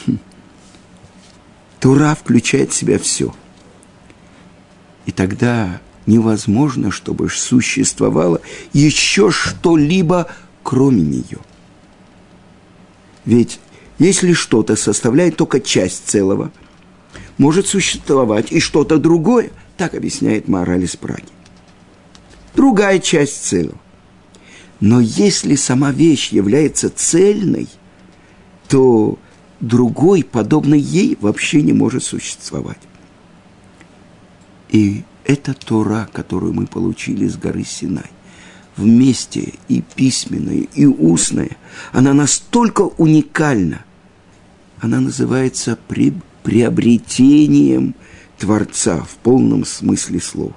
Хм. 0.05 0.19
Тура 1.81 2.15
включает 2.15 2.71
в 2.71 2.75
себя 2.75 2.97
все. 2.97 3.35
И 5.05 5.11
тогда 5.11 5.81
невозможно, 6.05 6.91
чтобы 6.91 7.29
существовало 7.29 8.41
еще 8.73 9.31
что-либо, 9.31 10.27
кроме 10.63 11.01
нее. 11.01 11.39
Ведь 13.25 13.59
если 13.99 14.33
что-то 14.33 14.75
составляет 14.75 15.35
только 15.35 15.59
часть 15.59 16.07
целого, 16.07 16.51
может 17.37 17.67
существовать 17.67 18.51
и 18.51 18.59
что-то 18.59 18.97
другое, 18.97 19.51
так 19.77 19.93
объясняет 19.93 20.47
мораль 20.47 20.83
из 20.83 20.95
Праги. 20.95 21.27
Другая 22.55 22.99
часть 22.99 23.43
целого. 23.43 23.79
Но 24.79 24.99
если 25.01 25.55
сама 25.55 25.91
вещь 25.91 26.29
является 26.29 26.89
цельной, 26.89 27.67
то 28.67 29.19
другой, 29.59 30.23
подобный 30.23 30.79
ей, 30.79 31.17
вообще 31.19 31.61
не 31.61 31.73
может 31.73 32.03
существовать. 32.03 32.79
И 34.69 35.03
это 35.29 35.53
Тора, 35.53 36.09
которую 36.11 36.53
мы 36.53 36.65
получили 36.65 37.27
с 37.27 37.37
горы 37.37 37.63
Синай 37.63 38.09
вместе 38.75 39.53
и 39.67 39.83
письменное, 39.95 40.65
и 40.73 40.87
устное, 40.87 41.51
она 41.91 42.13
настолько 42.13 42.81
уникальна. 42.81 43.85
Она 44.79 44.99
называется 44.99 45.77
при, 45.87 46.15
приобретением 46.41 47.93
Творца 48.39 49.01
в 49.01 49.17
полном 49.17 49.65
смысле 49.65 50.19
слова. 50.19 50.55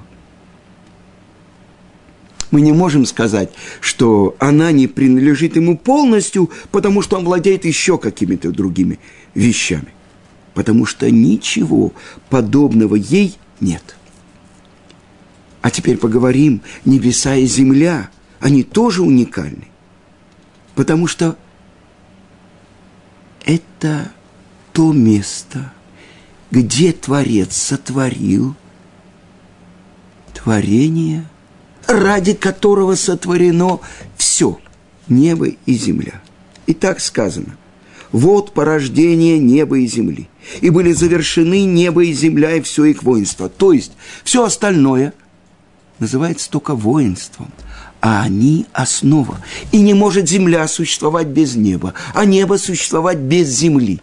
Мы 2.50 2.62
не 2.62 2.72
можем 2.72 3.04
сказать, 3.04 3.52
что 3.80 4.36
она 4.38 4.72
не 4.72 4.86
принадлежит 4.86 5.56
ему 5.56 5.76
полностью, 5.76 6.50
потому 6.70 7.02
что 7.02 7.18
он 7.18 7.26
владеет 7.26 7.66
еще 7.66 7.98
какими-то 7.98 8.52
другими 8.52 8.98
вещами. 9.34 9.92
Потому 10.54 10.86
что 10.86 11.10
ничего 11.10 11.92
подобного 12.30 12.94
ей 12.94 13.36
нет– 13.60 13.96
а 15.62 15.70
теперь 15.70 15.96
поговорим, 15.96 16.60
небеса 16.84 17.36
и 17.36 17.46
земля, 17.46 18.10
они 18.40 18.64
тоже 18.64 19.02
уникальны. 19.02 19.68
Потому 20.74 21.06
что 21.06 21.38
это 23.44 24.10
то 24.72 24.92
место, 24.92 25.72
где 26.50 26.92
Творец 26.92 27.56
сотворил 27.56 28.56
творение, 30.34 31.26
ради 31.86 32.34
которого 32.34 32.96
сотворено 32.96 33.78
все, 34.16 34.58
небо 35.08 35.46
и 35.46 35.74
земля. 35.74 36.20
И 36.66 36.74
так 36.74 37.00
сказано. 37.00 37.56
Вот 38.10 38.52
порождение 38.52 39.38
неба 39.38 39.78
и 39.78 39.86
земли. 39.86 40.28
И 40.60 40.70
были 40.70 40.92
завершены 40.92 41.64
небо 41.64 42.04
и 42.04 42.12
земля 42.12 42.56
и 42.56 42.60
все 42.60 42.86
их 42.86 43.04
воинство. 43.04 43.48
То 43.48 43.72
есть 43.72 43.92
все 44.24 44.44
остальное– 44.44 45.14
называется 45.98 46.50
только 46.50 46.74
воинством, 46.74 47.50
а 48.00 48.22
они– 48.22 48.66
основа. 48.72 49.38
И 49.70 49.80
не 49.80 49.94
может 49.94 50.28
земля 50.28 50.66
существовать 50.68 51.28
без 51.28 51.54
неба, 51.54 51.94
а 52.14 52.24
небо 52.24 52.56
существовать 52.56 53.18
без 53.18 53.48
земли. 53.48 54.00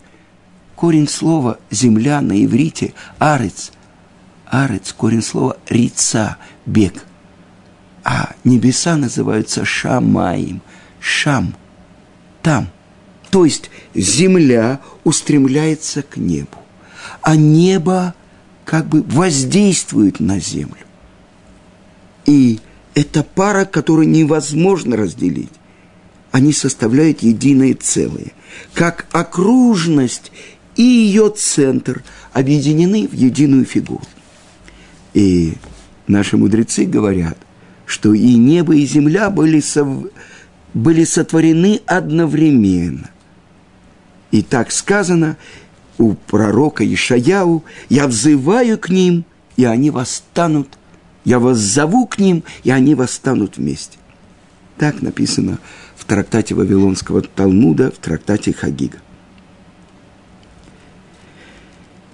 Корень 0.75 1.10
слова 1.10 1.60
«земля» 1.69 2.21
на 2.21 2.43
иврите– 2.43 2.93
арец. 3.19 3.71
Арец– 4.45 4.93
корень 4.97 5.21
слова 5.21 5.58
«рица»– 5.67 6.38
бег. 6.65 7.06
А 8.04 8.34
небеса 8.43 8.95
называются 8.95 9.65
шамаим, 9.65 10.62
шам, 10.99 11.54
там. 12.41 12.69
То 13.30 13.45
есть 13.45 13.69
земля 13.93 14.80
устремляется 15.04 16.02
к 16.02 16.17
небу, 16.17 16.58
а 17.21 17.36
небо 17.36 18.15
как 18.65 18.88
бы 18.88 19.04
воздействует 19.04 20.19
на 20.19 20.39
землю. 20.39 20.88
И 22.29 22.59
это 22.93 23.23
пара, 23.23 23.65
которую 23.65 24.07
невозможно 24.07 24.95
разделить. 24.95 25.49
Они 26.31 26.53
составляют 26.53 27.23
единое 27.23 27.73
целое. 27.73 28.33
Как 28.75 29.07
окружность 29.11 30.31
и 30.75 30.83
ее 30.83 31.33
центр 31.35 32.03
объединены 32.31 33.07
в 33.07 33.13
единую 33.13 33.65
фигуру. 33.65 34.03
И 35.15 35.55
наши 36.05 36.37
мудрецы 36.37 36.85
говорят, 36.85 37.35
что 37.87 38.13
и 38.13 38.35
небо, 38.35 38.75
и 38.75 38.85
земля 38.85 39.31
были, 39.31 39.59
сов... 39.59 40.05
были 40.75 41.05
сотворены 41.05 41.81
одновременно. 41.87 43.09
И 44.29 44.43
так 44.43 44.71
сказано 44.71 45.35
у 45.97 46.13
пророка 46.13 46.85
Ишаяу, 46.85 47.63
«Я 47.89 48.05
взываю 48.05 48.77
к 48.77 48.89
ним, 48.89 49.25
и 49.57 49.65
они 49.65 49.89
восстанут 49.89 50.78
я 51.25 51.39
вас 51.39 51.58
зову 51.58 52.08
к 52.08 52.17
ним, 52.19 52.43
и 52.63 52.71
они 52.71 52.95
восстанут 52.95 53.58
вместе. 53.58 53.97
Так 54.77 55.01
написано 55.01 55.60
в 55.95 56.05
трактате 56.05 56.55
Вавилонского 56.55 57.21
Талмуда, 57.21 57.91
в 57.91 57.97
трактате 57.97 58.53
Хагига. 58.53 58.99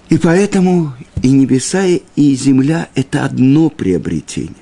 И 0.10 0.18
поэтому 0.18 0.94
и 1.22 1.32
небеса, 1.32 1.86
и 1.86 2.36
земля– 2.36 2.90
это 2.96 3.26
одно 3.26 3.70
приобретение. 3.70 4.54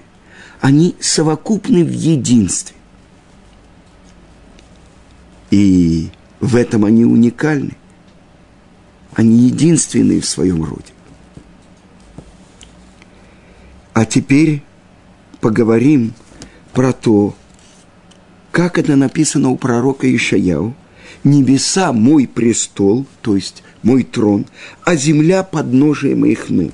Они 0.62 0.96
совокупны 1.00 1.84
в 1.84 1.92
единстве. 1.92 2.76
И 5.52 6.10
в 6.40 6.56
этом 6.56 6.86
они 6.86 7.06
уникальны. 7.06 7.76
Они 9.14 9.48
единственные 9.48 10.22
в 10.22 10.26
своем 10.26 10.64
роде. 10.64 10.93
А 13.94 14.06
теперь 14.06 14.64
поговорим 15.40 16.14
про 16.74 16.94
то, 16.94 17.36
как 18.52 18.78
это 18.78 18.96
написано 18.96 19.50
у 19.50 19.58
пророка 19.58 20.14
Ишаяу. 20.14 20.76
«Небеса– 21.24 21.92
мой 21.94 22.28
престол, 22.28 23.06
то 23.22 23.36
есть 23.36 23.64
мой 23.82 24.04
трон, 24.04 24.46
а 24.84 24.96
земля– 24.96 25.44
подножие 25.44 26.16
моих 26.16 26.50
ног». 26.50 26.74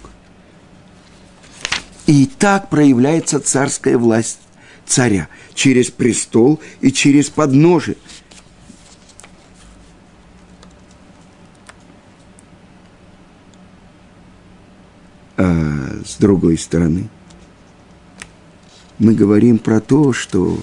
И 2.07 2.25
так 2.25 2.69
проявляется 2.69 3.39
царская 3.39 3.97
власть 3.97 4.39
царя 4.87 5.27
через 5.53 5.91
престол 5.91 6.59
и 6.81 6.91
через 6.91 7.29
подножие. 7.29 7.97
А 15.41 16.01
с 16.05 16.17
другой 16.17 16.57
стороны, 16.57 17.07
мы 18.97 19.13
говорим 19.13 19.57
про 19.57 19.79
то, 19.79 20.11
что 20.11 20.59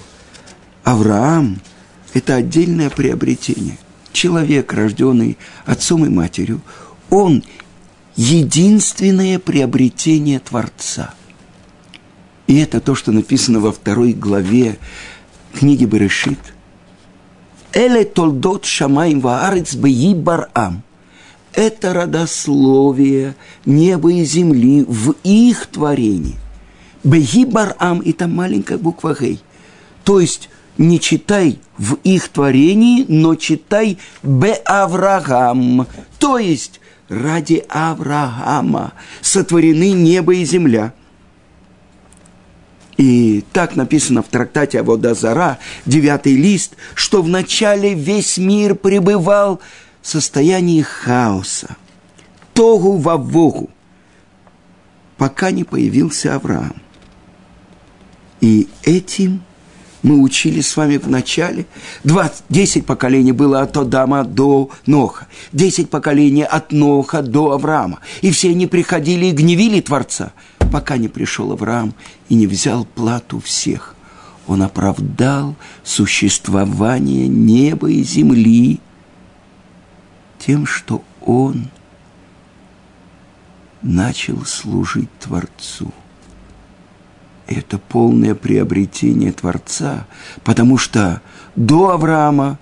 Авраам– 0.85 1.63
это 2.13 2.35
отдельное 2.35 2.91
приобретение. 2.91 3.79
человек, 4.17 4.73
рожденный 4.73 5.37
отцом 5.67 6.07
и 6.07 6.09
матерью, 6.09 6.61
он 7.11 7.45
единственное 8.17 9.39
приобретение 9.39 10.41
Творца. 10.41 11.15
И 12.47 12.57
это 12.59 12.81
то, 12.81 12.95
что 12.95 13.13
написано 13.13 13.61
во 13.61 13.73
второй 13.73 14.13
главе 14.15 14.79
книги 15.53 15.85
Берешит. 15.85 16.39
Эле 17.73 18.05
толдот 18.05 18.65
шамаим 18.65 19.21
ваарец 19.21 19.75
беи 19.75 20.15
барам. 20.15 20.83
Это 21.57 21.95
родословие 21.95 23.35
неба 23.65 24.13
и 24.13 24.25
земли 24.25 24.85
в 24.87 25.15
их 25.25 25.67
творении. 25.67 26.37
Беги 27.03 27.47
барам– 27.47 28.03
это 28.05 28.29
маленькая 28.29 28.77
буква 28.77 29.17
Гей. 29.19 29.41
То 30.05 30.21
есть 30.21 30.51
не 30.77 31.01
читай 31.01 31.59
в 31.79 31.95
их 32.05 32.29
творении, 32.29 33.07
но 33.09 33.37
читай 33.37 33.97
Бе 34.23 34.53
Авраам. 34.67 35.87
То 36.19 36.37
есть 36.37 36.79
ради 37.09 37.65
Авраама 37.71 38.93
сотворены 39.23 39.93
небо 39.93 40.35
и 40.35 40.45
земля. 40.45 40.93
И 42.99 43.45
так 43.55 43.77
написано 43.77 44.23
в 44.23 44.29
трактате 44.29 44.81
Аводазара, 44.81 45.59
девятый 45.87 46.35
лист, 46.35 46.77
что 46.95 47.23
вначале 47.23 47.95
весь 47.95 48.37
мир 48.37 48.75
пребывал 48.75 49.61
состоянии 50.07 50.83
хаоса, 50.83 51.77
тогу 52.55 52.97
вавогу, 52.97 53.71
пока 55.17 55.51
не 55.51 55.65
появился 55.65 56.37
Авраам. 56.37 56.77
И 58.41 58.69
этим 58.85 59.43
мы 60.05 60.21
учили 60.21 60.61
с 60.61 60.77
вами 60.77 60.99
в 60.99 61.09
начале. 61.09 61.67
20, 62.05 62.45
10 62.49 62.87
поколений 62.87 63.33
было 63.33 63.63
от 63.63 63.77
Адама 63.77 64.23
до 64.23 64.71
Ноха. 64.87 65.27
10 65.53 65.91
поколений 65.91 66.45
от 66.45 66.71
Ноха 66.71 67.23
до 67.23 67.51
Авраама. 67.51 67.99
И 68.23 68.31
все 68.31 68.51
они 68.51 68.69
приходили 68.69 69.27
и 69.27 69.33
гневили 69.33 69.81
Творца, 69.81 70.33
пока 70.71 70.99
не 70.99 71.09
пришел 71.09 71.51
Авраам 71.51 71.95
и 72.29 72.37
не 72.37 72.47
взял 72.47 72.85
плату 72.85 73.41
всех. 73.41 73.97
Он 74.47 74.63
оправдал 74.63 75.57
существование 75.83 77.27
неба 77.27 77.91
и 77.91 78.05
земли 78.05 78.79
тем, 80.47 80.67
что 80.67 81.03
он 81.21 81.69
начал 83.83 84.45
служить 84.45 85.11
Творцу– 85.19 85.93
это 87.47 87.79
полное 87.79 88.35
приобретение 88.35 89.33
Творца, 89.33 90.07
потому 90.45 90.79
что 90.79 91.23
до 91.55 91.91
Авраама 91.91 92.59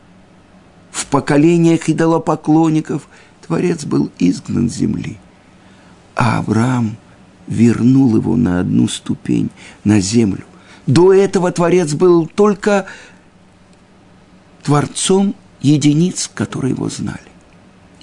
в 0.91 1.07
поколениях 1.07 1.89
идолопоклонников 1.89 3.09
Творец 3.47 3.85
был 3.85 4.11
изгнан 4.19 4.71
с 4.71 4.75
земли, 4.75 5.19
а 6.15 6.39
Авраам 6.39 6.97
вернул 7.47 8.17
его 8.17 8.37
на 8.37 8.61
одну 8.61 8.89
ступень, 8.89 9.51
на 9.85 10.01
землю. 10.01 10.45
До 10.87 11.13
этого 11.13 11.51
Творец 11.51 11.95
был 11.95 12.27
только 12.27 12.87
Творцом 14.63 15.35
единиц, 15.61 16.31
которые 16.33 16.73
его 16.73 16.89
знали. 16.89 17.34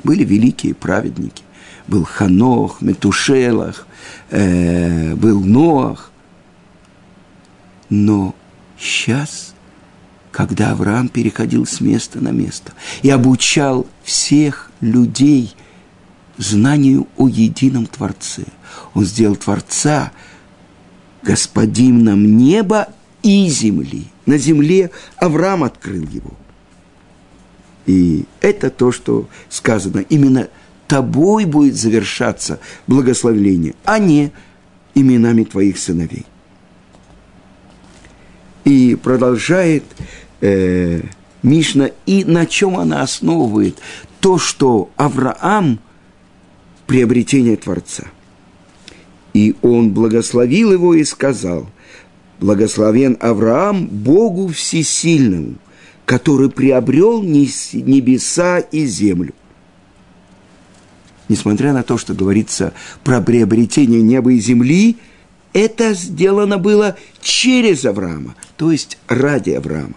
Были 0.03 0.23
великие 0.23 0.73
праведники. 0.73 1.43
Был 1.87 2.03
Ханох, 2.03 2.81
Метушелах, 2.81 3.87
э, 4.29 5.15
был 5.15 5.41
Ноах, 5.41 6.11
но 7.89 8.33
сейчас, 8.79 9.53
когда 10.31 10.71
Авраам 10.71 11.09
переходил 11.09 11.65
с 11.65 11.81
места 11.81 12.21
на 12.21 12.29
место 12.29 12.71
и 13.01 13.09
обучал 13.09 13.85
всех 14.03 14.71
людей 14.79 15.53
знанию 16.37 17.07
о 17.17 17.27
едином 17.27 17.85
Творце, 17.85 18.45
он 18.93 19.03
сделал 19.03 19.35
Творца 19.35 20.11
господином 21.21 22.37
неба 22.37 22.87
и 23.21 23.47
земли. 23.49 24.05
На 24.25 24.37
земле 24.37 24.91
Авраам 25.17 25.63
открыл 25.63 26.03
его. 26.03 26.31
И 27.91 28.23
это 28.39 28.69
то, 28.69 28.93
что 28.93 29.27
сказано. 29.49 30.06
Именно 30.08 30.47
тобой 30.88 31.43
будет 31.43 31.75
завершаться 31.75 32.60
благословление, 32.88 33.75
а 33.84 33.99
не 33.99 34.32
именами 34.95 35.43
твоих 35.43 35.77
сыновей. 35.77 36.25
И 38.63 38.95
продолжает 38.95 39.84
э, 40.39 41.01
Мишна, 41.43 41.89
и 42.06 42.23
на 42.23 42.45
чем 42.45 42.77
она 42.77 43.01
основывает 43.01 43.77
то, 44.21 44.38
что 44.38 44.89
Авраам– 44.95 45.80
приобретение 46.88 47.58
Творца. 47.58 48.06
И 49.34 49.56
он 49.62 49.91
благословил 49.91 50.71
его 50.71 50.93
и 50.93 51.04
сказал, 51.04 51.67
благословен 52.39 53.17
Авраам 53.19 53.88
Богу 53.88 54.47
Всесильному, 54.47 55.56
который 56.05 56.49
приобрел 56.49 57.21
небеса 57.21 58.59
и 58.59 58.85
землю. 58.85 59.33
Несмотря 61.29 61.71
на 61.71 61.83
то, 61.83 61.97
что 61.97 62.13
говорится 62.13 62.73
про 63.03 63.21
приобретение 63.21 64.01
неба 64.01 64.33
и 64.33 64.39
земли– 64.39 64.97
это 65.53 65.93
сделано 65.93 66.57
было 66.57 66.97
через 67.21 67.85
Авраама, 67.85 68.35
то 68.57 68.71
есть 68.71 68.97
ради 69.07 69.51
Авраама. 69.51 69.95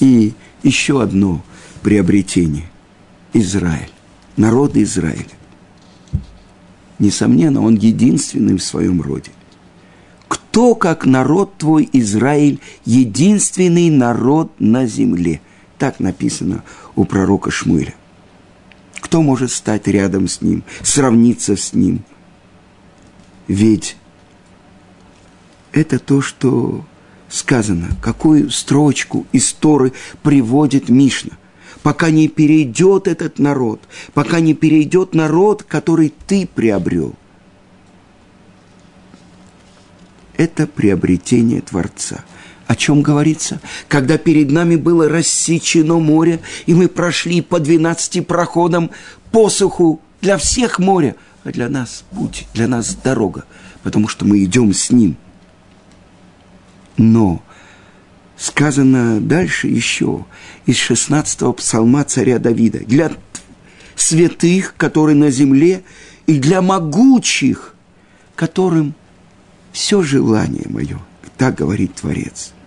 И 0.00 0.34
еще 0.62 1.02
одно 1.02 1.42
приобретение– 1.82 2.70
Израиль, 3.32 3.90
народ 4.36 4.76
Израиля. 4.76 5.26
Несомненно, 6.98 7.62
он 7.62 7.76
единственный 7.76 8.56
в 8.56 8.62
своем 8.62 9.00
роде. 9.00 9.30
Кто, 10.58 10.74
как 10.74 11.06
народ 11.06 11.56
твой, 11.56 11.88
Израиль, 11.92 12.58
единственный 12.84 13.90
народ 13.90 14.50
на 14.58 14.86
земле? 14.86 15.40
Так 15.78 16.00
написано 16.00 16.64
у 16.96 17.04
пророка 17.04 17.52
Шмуэля. 17.52 17.94
Кто 18.98 19.22
может 19.22 19.52
стать 19.52 19.86
рядом 19.86 20.26
с 20.26 20.42
ним, 20.42 20.64
сравниться 20.82 21.54
с 21.54 21.74
ним? 21.74 22.02
Ведь 23.46 23.96
это 25.70 26.00
то, 26.00 26.20
что 26.20 26.84
сказано, 27.28 27.90
какую 28.02 28.50
строчку 28.50 29.28
из 29.30 29.52
Торы 29.52 29.92
приводит 30.24 30.88
Мишна. 30.88 31.38
Пока 31.84 32.10
не 32.10 32.26
перейдет 32.26 33.06
этот 33.06 33.38
народ, 33.38 33.80
пока 34.12 34.40
не 34.40 34.54
перейдет 34.54 35.14
народ, 35.14 35.62
который 35.62 36.12
ты 36.26 36.48
приобрел. 36.52 37.14
Это 40.38 40.66
приобретение 40.66 41.60
Творца– 41.60 42.24
о 42.68 42.76
чем 42.76 43.00
говорится? 43.00 43.62
Когда 43.88 44.18
перед 44.18 44.50
нами 44.50 44.76
было 44.76 45.08
рассечено 45.08 45.98
море, 45.98 46.40
и 46.66 46.74
мы 46.74 46.88
прошли 46.88 47.40
по 47.40 47.60
двенадцати 47.60 48.20
проходам 48.20 48.90
посуху 49.32 50.02
для 50.20 50.36
всех 50.36 50.78
моря, 50.78 51.16
а 51.44 51.50
для 51.50 51.70
нас 51.70 52.04
путь, 52.10 52.46
для 52.52 52.68
нас 52.68 52.94
дорога, 52.94 53.46
потому 53.82 54.06
что 54.06 54.26
мы 54.26 54.44
идем 54.44 54.74
с 54.74 54.90
ним. 54.90 55.16
Но 56.98 57.42
сказано 58.36 59.18
дальше 59.18 59.68
еще 59.68 60.26
из 60.66 60.76
16-го 60.76 61.54
псалма 61.54 62.04
царя 62.04 62.38
Давида, 62.38 62.80
для 62.80 63.12
святых, 63.96 64.74
которые 64.76 65.16
на 65.16 65.30
земле, 65.30 65.84
и 66.26 66.38
для 66.38 66.60
могучих, 66.60 67.74
которым 68.36 68.94
все 69.78 70.02
желание 70.02 70.66
мое, 70.68 70.98
так 71.36 71.54
говорит 71.54 71.94
Творец– 71.94 72.52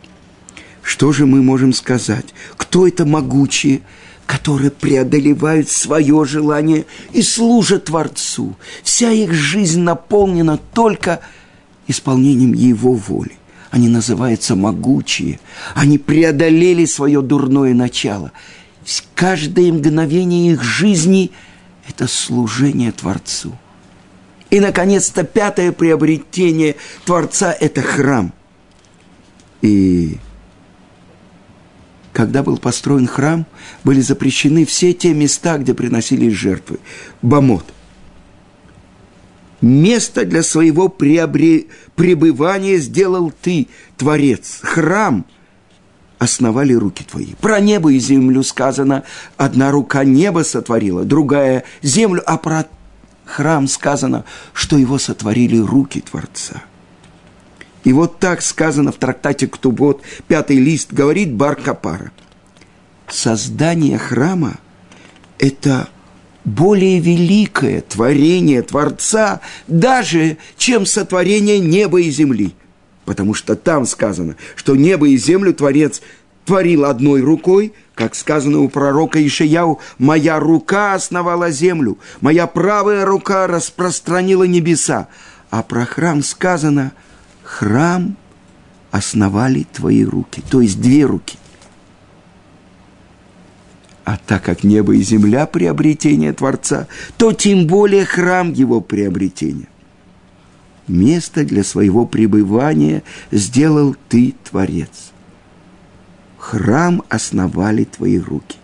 что 0.81 1.11
же 1.11 1.25
мы 1.25 1.41
можем 1.41 1.73
сказать? 1.73 2.25
Кто 2.57 2.87
это 2.87 3.05
могучие, 3.05 3.81
которые 4.25 4.71
преодолевают 4.71 5.69
свое 5.69 6.25
желание 6.25 6.85
и 7.13 7.21
служат 7.21 7.85
Творцу? 7.85 8.55
Вся 8.83 9.11
их 9.11 9.33
жизнь 9.33 9.81
наполнена 9.81 10.57
только 10.73 11.19
исполнением 11.87 12.53
Его 12.53 12.93
воли. 12.93 13.33
Они 13.69 13.87
называются 13.87 14.55
могучие. 14.55 15.39
Они 15.75 15.97
преодолели 15.97 16.85
свое 16.85 17.21
дурное 17.21 17.73
начало. 17.73 18.31
Каждое 19.13 19.71
мгновение 19.71 20.53
их 20.53 20.63
жизни– 20.63 21.31
это 21.87 22.07
служение 22.07 22.91
Творцу. 22.91 23.53
И, 24.51 24.59
наконец-то, 24.59 25.23
пятое 25.23 25.71
приобретение 25.71 26.75
Творца– 27.05 27.55
это 27.59 27.81
храм. 27.81 28.33
И 29.61 30.17
когда 32.11 32.43
был 32.43 32.57
построен 32.57 33.07
храм, 33.07 33.45
были 33.85 34.01
запрещены 34.01 34.65
все 34.65 34.93
те 34.93 35.13
места, 35.13 35.57
где 35.57 35.73
приносились 35.73 36.33
жертвы. 36.33 36.79
Бамот. 37.21 37.65
Место 39.61 40.25
для 40.25 40.43
своего 40.43 40.89
приобре... 40.89 41.67
пребывания 41.95 42.77
сделал 42.77 43.31
ты, 43.31 43.69
Творец. 43.95 44.59
Храм 44.63 45.25
основали 46.19 46.73
руки 46.73 47.05
твои. 47.05 47.35
Про 47.39 47.61
небо 47.61 47.93
и 47.93 47.99
землю 47.99 48.43
сказано, 48.43 49.03
одна 49.37 49.71
рука 49.71 50.03
небо 50.03 50.43
сотворила, 50.43 51.05
другая 51.05 51.63
землю, 51.81 52.21
а 52.25 52.37
про 52.37 52.65
храм 53.25 53.67
сказано, 53.67 54.25
что 54.53 54.77
его 54.77 54.97
сотворили 54.97 55.57
руки 55.57 56.01
Творца. 56.01 56.63
И 57.83 57.93
вот 57.93 58.19
так 58.19 58.41
сказано 58.41 58.91
в 58.91 58.97
трактате 58.97 59.47
Ктубот, 59.47 60.01
пятый 60.27 60.57
лист, 60.57 60.93
говорит 60.93 61.33
Бар 61.33 61.55
Капара. 61.55 62.11
Создание 63.07 63.97
храма– 63.97 64.59
это 65.39 65.89
более 66.45 66.99
великое 66.99 67.81
творение 67.81 68.61
Творца, 68.61 69.41
даже 69.67 70.37
чем 70.57 70.85
сотворение 70.85 71.59
неба 71.59 72.01
и 72.01 72.09
земли. 72.09 72.55
Потому 73.05 73.33
что 73.33 73.55
там 73.55 73.85
сказано, 73.85 74.35
что 74.55 74.75
небо 74.75 75.07
и 75.07 75.17
землю 75.17 75.53
Творец 75.53 76.01
творил 76.45 76.85
одной 76.85 77.21
рукой, 77.21 77.73
как 77.95 78.15
сказано 78.15 78.59
у 78.59 78.69
пророка 78.69 79.25
Ишаяу, 79.25 79.79
«Моя 79.97 80.39
рука 80.39 80.93
основала 80.93 81.51
землю, 81.51 81.97
моя 82.21 82.47
правая 82.47 83.05
рука 83.05 83.47
распространила 83.47 84.43
небеса». 84.43 85.07
А 85.49 85.63
про 85.63 85.85
храм 85.85 86.23
сказано, 86.23 86.93
«Храм 87.43 88.15
основали 88.89 89.67
твои 89.71 90.05
руки», 90.05 90.41
то 90.49 90.61
есть 90.61 90.81
две 90.81 91.05
руки. 91.05 91.37
А 94.05 94.17
так 94.17 94.43
как 94.43 94.63
небо 94.63 94.95
и 94.95 95.01
земля– 95.01 95.45
приобретение 95.47 96.33
Творца, 96.33 96.87
то 97.17 97.33
тем 97.33 97.67
более 97.67 98.05
храм 98.05 98.51
его 98.51 98.81
приобретения. 98.81 99.67
Место 100.87 101.45
для 101.45 101.63
своего 101.63 102.05
пребывания 102.05 103.03
сделал 103.31 103.95
ты, 104.09 104.33
Творец. 104.49 105.10
Храм 106.41 107.03
основали 107.07 107.83
твои 107.83 108.17
руки. 108.17 108.57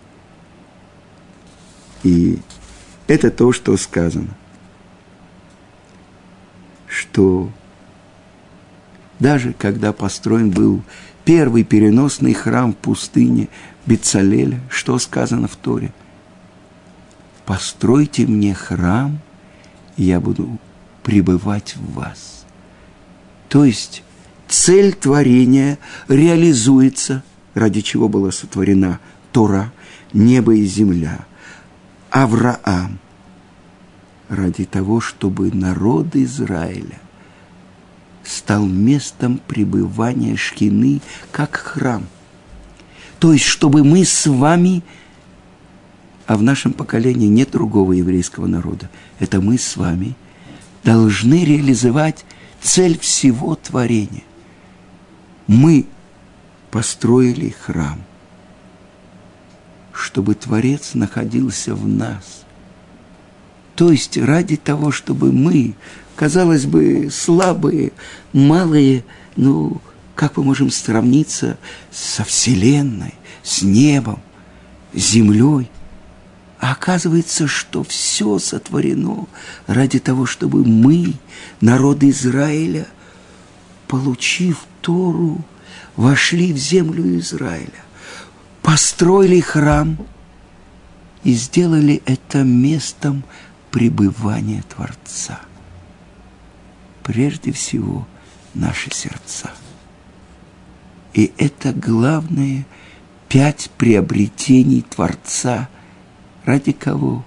И 2.02 2.40
это 3.06 3.30
то, 3.30 3.52
что 3.52 3.76
сказано. 3.76 4.36
Что 6.88 7.52
даже 9.20 9.52
когда 9.52 9.92
построен 9.92 10.50
был 10.50 10.82
первый 11.24 11.62
переносный 11.62 12.34
храм 12.34 12.72
в 12.72 12.76
пустыне 12.76 13.48
Бецалеля, 13.86 14.60
что 14.68 14.98
сказано 14.98 15.46
в 15.46 15.54
Торе? 15.54 15.94
«Постройте 17.46 18.26
мне 18.26 18.54
храм, 18.54 19.20
и 19.96 20.02
я 20.02 20.20
буду 20.20 20.58
пребывать 21.04 21.76
в 21.76 21.94
вас». 21.94 22.44
То 23.48 23.64
есть 23.64 24.02
цель 24.48 24.92
творения 24.94 25.78
реализуется, 26.08 27.22
ради 27.58 27.80
чего 27.80 28.08
была 28.08 28.30
сотворена 28.32 29.00
Тора, 29.32 29.72
небо 30.12 30.54
и 30.54 30.64
земля, 30.64 31.26
Авраам, 32.10 32.98
ради 34.28 34.64
того, 34.64 35.00
чтобы 35.00 35.50
народ 35.52 36.16
Израиля 36.16 37.00
стал 38.24 38.66
местом 38.66 39.40
пребывания 39.46 40.36
Шкины, 40.36 41.00
как 41.32 41.56
храм– 41.56 42.06
то 43.18 43.32
есть, 43.32 43.44
чтобы 43.44 43.84
мы 43.84 44.04
с 44.04 44.26
вами, 44.26 44.82
а 46.26 46.36
в 46.36 46.42
нашем 46.42 46.72
поколении 46.72 47.26
нет 47.26 47.50
другого 47.50 47.92
еврейского 47.92 48.46
народа, 48.46 48.90
это 49.18 49.40
мы 49.40 49.58
с 49.58 49.76
вами 49.76 50.14
должны 50.84 51.44
реализовать 51.44 52.24
цель 52.60 52.98
всего 52.98 53.56
творения. 53.56 54.22
Мы 55.46 55.86
построили 56.70 57.50
храм, 57.50 58.02
чтобы 59.92 60.34
Творец 60.34 60.94
находился 60.94 61.74
в 61.74 61.86
нас. 61.86 62.44
То 63.74 63.92
есть 63.92 64.16
ради 64.16 64.56
того, 64.56 64.90
чтобы 64.90 65.32
мы, 65.32 65.74
казалось 66.16 66.66
бы, 66.66 67.10
слабые, 67.12 67.92
малые, 68.32 69.04
ну, 69.36 69.80
как 70.14 70.36
мы 70.36 70.44
можем 70.44 70.70
сравниться 70.70 71.58
со 71.92 72.24
Вселенной, 72.24 73.14
с 73.42 73.62
небом, 73.62 74.20
с 74.92 74.98
землей? 74.98 75.70
А 76.58 76.72
оказывается, 76.72 77.46
что 77.46 77.84
все 77.84 78.40
сотворено 78.40 79.28
ради 79.68 80.00
того, 80.00 80.26
чтобы 80.26 80.64
мы, 80.64 81.14
народ 81.60 82.02
Израиля, 82.02 82.88
получив 83.86 84.64
Тору, 84.80 85.44
вошли 85.98 86.54
в 86.54 86.56
землю 86.56 87.18
Израиля, 87.18 87.84
построили 88.62 89.40
храм 89.40 89.98
и 91.24 91.34
сделали 91.34 92.00
это 92.06 92.42
местом 92.44 93.22
пребывания 93.70 94.64
Творца. 94.74 95.40
Прежде 97.02 97.52
всего, 97.52 98.08
наши 98.54 98.90
сердца– 98.90 99.50
и 101.18 101.32
это 101.36 101.72
главное 101.72 102.64
пять 103.28 103.70
приобретений 103.76 104.82
Творца. 104.82 105.68
Ради 106.44 106.70
кого? 106.70 107.24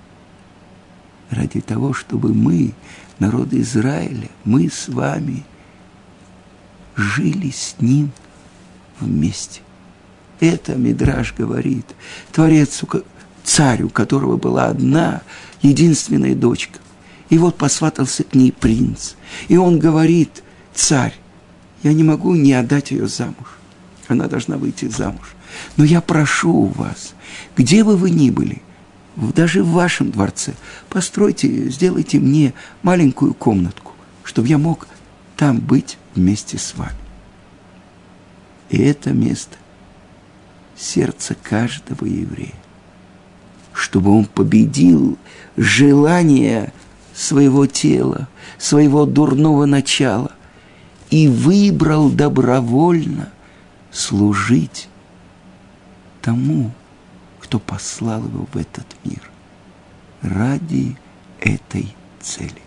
Ради 1.29 1.59
того, 1.59 1.91
чтобы 1.93 2.33
мы, 2.33 2.73
народ 3.19 3.53
Израиля, 3.53 4.29
мы 4.45 4.69
с 4.69 4.87
вами 4.87 5.43
жили 6.95 7.51
с 7.51 7.75
Ним 7.79 8.11
вместе. 9.01 9.61
Это 10.39 10.75
Мидраж 10.75 11.33
говорит. 11.37 11.85
Творец, 12.31 12.81
царь, 13.43 13.83
у 13.83 13.89
которого 13.89 14.37
была 14.37 14.65
одна, 14.67 15.21
единственная 15.61 16.35
дочка. 16.35 16.79
И 17.29 17.37
вот 17.37 17.57
посватался 17.57 18.23
к 18.23 18.33
ней 18.33 18.51
принц. 18.51 19.13
И 19.47 19.57
он 19.57 19.79
говорит, 19.79 20.43
царь, 20.73 21.15
я 21.83 21.93
не 21.93 22.03
могу 22.03 22.35
не 22.35 22.53
отдать 22.53 22.91
ее 22.91 23.07
замуж 23.07 23.61
она 24.11 24.27
должна 24.27 24.57
выйти 24.57 24.87
замуж. 24.87 25.35
Но 25.77 25.83
я 25.83 26.01
прошу 26.01 26.53
у 26.53 26.65
вас, 26.67 27.13
где 27.57 27.83
бы 27.83 27.97
вы 27.97 28.11
ни 28.11 28.29
были, 28.29 28.61
даже 29.15 29.63
в 29.63 29.71
вашем 29.71 30.11
дворце, 30.11 30.53
постройте, 30.89 31.69
сделайте 31.69 32.19
мне 32.19 32.53
маленькую 32.83 33.33
комнатку, 33.33 33.93
чтобы 34.23 34.47
я 34.47 34.57
мог 34.57 34.87
там 35.35 35.59
быть 35.59 35.97
вместе 36.15 36.57
с 36.57 36.75
вами. 36.75 37.00
Это 38.71 39.11
место– 39.11 39.57
сердце 40.77 41.35
каждого 41.35 42.05
еврея, 42.05 42.55
чтобы 43.73 44.17
он 44.17 44.25
победил 44.25 45.17
желание 45.57 46.73
своего 47.13 47.67
тела, 47.67 48.27
своего 48.57 49.05
дурного 49.05 49.65
начала 49.65 50.31
и 51.09 51.27
выбрал 51.27 52.09
добровольно– 52.09 53.29
служить 53.91 54.87
тому, 56.21 56.71
кто 57.39 57.59
послал 57.59 58.23
его 58.23 58.47
в 58.51 58.57
этот 58.57 58.85
мир 59.03 59.29
ради 60.21 60.97
этой 61.39 61.93
цели. 62.21 62.61